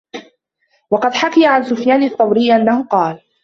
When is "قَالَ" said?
2.83-3.19